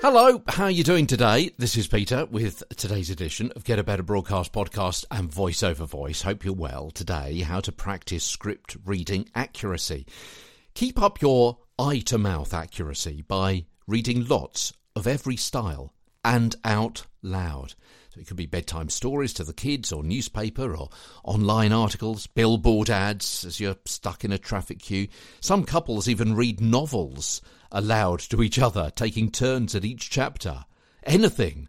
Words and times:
Hello, 0.00 0.42
how 0.48 0.64
are 0.64 0.70
you 0.70 0.82
doing 0.82 1.06
today? 1.06 1.50
This 1.56 1.76
is 1.76 1.86
Peter 1.86 2.26
with 2.26 2.64
today's 2.76 3.10
edition 3.10 3.52
of 3.54 3.62
Get 3.62 3.78
a 3.78 3.84
Better 3.84 4.02
Broadcast 4.02 4.52
podcast 4.52 5.04
and 5.10 5.32
Voice 5.32 5.62
Over 5.62 5.84
Voice. 5.84 6.22
Hope 6.22 6.44
you're 6.44 6.54
well. 6.54 6.90
Today, 6.90 7.40
how 7.42 7.60
to 7.60 7.70
practice 7.70 8.24
script 8.24 8.76
reading 8.84 9.28
accuracy. 9.36 10.06
Keep 10.74 11.00
up 11.00 11.22
your 11.22 11.58
eye 11.78 12.00
to 12.06 12.18
mouth 12.18 12.52
accuracy 12.52 13.22
by 13.22 13.66
reading 13.86 14.26
lots 14.26 14.72
of 14.96 15.06
every 15.06 15.36
style 15.36 15.92
and 16.24 16.56
out 16.64 17.06
loud. 17.22 17.74
So 18.10 18.20
it 18.20 18.26
could 18.26 18.36
be 18.36 18.46
bedtime 18.46 18.88
stories 18.90 19.32
to 19.34 19.44
the 19.44 19.52
kids, 19.52 19.92
or 19.92 20.02
newspaper, 20.02 20.74
or 20.74 20.88
online 21.24 21.72
articles, 21.72 22.26
billboard 22.26 22.90
ads 22.90 23.44
as 23.44 23.60
you're 23.60 23.76
stuck 23.84 24.24
in 24.24 24.32
a 24.32 24.38
traffic 24.38 24.78
queue. 24.78 25.08
Some 25.40 25.64
couples 25.64 26.08
even 26.08 26.34
read 26.34 26.60
novels 26.60 27.40
aloud 27.70 28.20
to 28.20 28.42
each 28.42 28.58
other, 28.58 28.90
taking 28.94 29.30
turns 29.30 29.74
at 29.74 29.84
each 29.84 30.10
chapter. 30.10 30.64
Anything 31.04 31.68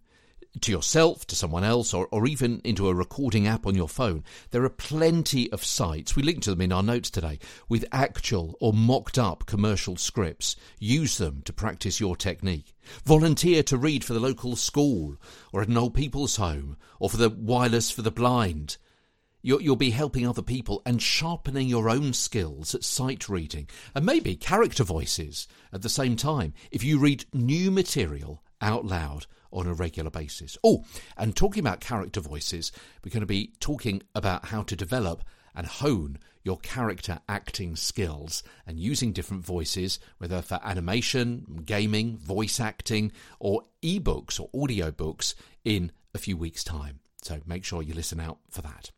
to 0.62 0.71
yourself, 0.71 1.26
to 1.27 1.35
someone 1.35 1.63
else, 1.63 1.94
or, 1.94 2.08
or 2.12 2.27
even 2.27 2.59
into 2.63 2.90
a 2.90 2.94
recording 2.94 3.48
app 3.48 3.67
on 3.67 3.76
your 3.76 3.88
phone. 3.88 4.23
There 4.52 4.63
are 4.63 4.70
plenty 4.70 5.52
of 5.52 5.63
sites, 5.63 6.16
we 6.16 6.23
link 6.23 6.41
to 6.44 6.49
them 6.49 6.62
in 6.62 6.71
our 6.71 6.84
notes 6.84 7.09
today, 7.09 7.40
with 7.67 7.85
actual 7.91 8.57
or 8.59 8.73
mocked 8.73 9.17
up 9.17 9.45
commercial 9.45 9.95
scripts. 9.95 10.55
Use 10.80 11.17
them 11.17 11.41
to 11.45 11.54
practice 11.54 11.99
your 11.99 12.16
technique. 12.16 12.76
Volunteer 13.05 13.62
to 13.63 13.77
read 13.77 14.04
for 14.04 14.13
the 14.13 14.20
local 14.20 14.55
school, 14.55 15.17
or 15.54 15.62
at 15.62 15.67
an 15.67 15.77
old 15.77 15.93
people's 15.93 16.38
home, 16.38 16.77
or 16.99 17.09
for 17.09 17.18
the 17.18 17.29
wireless 17.29 17.91
for 17.91 18.02
the 18.02 18.12
blind. 18.12 18.77
You'll, 19.41 19.62
you'll 19.62 19.76
be 19.77 19.91
helping 19.91 20.27
other 20.27 20.41
people 20.41 20.81
and 20.85 21.02
sharpening 21.02 21.70
your 21.70 21.90
own 21.90 22.12
skills 22.12 22.76
at 22.76 22.84
sight 22.84 23.29
reading 23.29 23.70
and 23.95 24.05
maybe 24.05 24.35
character 24.35 24.84
voices 24.84 25.48
at 25.71 25.81
the 25.81 25.88
same 25.88 26.18
time 26.18 26.54
if 26.71 26.84
you 26.84 26.99
read 26.99 27.23
new 27.34 27.71
material 27.71 28.43
out 28.62 28.85
loud 28.85 29.26
on 29.52 29.68
a 29.68 29.74
regular 29.74 30.10
basis. 30.10 30.57
Oh, 30.63 30.85
and 31.18 31.35
talking 31.35 31.62
about 31.62 31.79
character 31.79 32.21
voices, 32.21 32.71
we're 33.04 33.12
going 33.12 33.21
to 33.21 33.27
be 33.27 33.54
talking 33.60 34.01
about 34.13 34.46
how 34.46 34.63
to 34.63 34.76
develop 34.76 35.24
and 35.55 35.66
hone 35.66 36.20
your 36.43 36.57
character 36.60 37.20
acting 37.27 37.76
skills 37.76 38.43
and 38.66 38.79
using 38.79 39.12
different 39.12 39.43
voices, 39.43 39.99
whether 40.18 40.41
for 40.41 40.60
animation, 40.63 41.63
gaming, 41.66 42.18
voice 42.18 42.60
acting, 42.60 43.12
or 43.40 43.63
ebooks 43.84 44.40
or 44.40 44.49
audiobooks 44.49 45.35
in 45.66 45.91
a 46.13 46.18
few 46.18 46.38
weeks' 46.38 46.63
time. 46.63 46.99
So 47.21 47.41
make 47.46 47.66
sure 47.66 47.82
you 47.82 47.94
listen 47.94 48.20
out 48.20 48.40
for 48.49 48.62
that. 48.62 48.91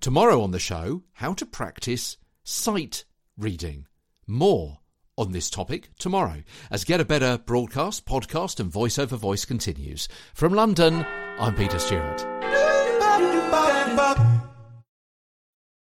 Tomorrow 0.00 0.42
on 0.42 0.50
the 0.50 0.58
show, 0.58 1.02
how 1.12 1.32
to 1.34 1.46
practice 1.46 2.16
sight 2.44 3.04
reading. 3.38 3.86
More 4.26 4.80
on 5.18 5.32
this 5.32 5.48
topic 5.50 5.88
tomorrow 5.98 6.42
as 6.70 6.84
Get 6.84 7.00
a 7.00 7.04
Better 7.04 7.38
broadcast, 7.38 8.04
podcast, 8.06 8.60
and 8.60 8.70
voice 8.70 8.98
over 8.98 9.16
voice 9.16 9.44
continues. 9.44 10.08
From 10.34 10.52
London, 10.52 11.06
I'm 11.38 11.54
Peter 11.54 11.78
Stewart. 11.78 12.24